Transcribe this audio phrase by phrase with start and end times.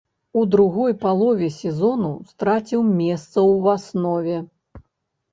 [0.39, 4.39] У другой палове сезону страціў месца ў аснове.